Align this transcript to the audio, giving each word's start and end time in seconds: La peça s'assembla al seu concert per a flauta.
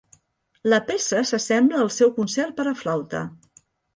La 0.73 0.79
peça 0.87 1.21
s'assembla 1.31 1.83
al 1.85 1.93
seu 1.97 2.11
concert 2.17 2.57
per 2.61 2.67
a 2.71 2.75
flauta. 2.83 3.25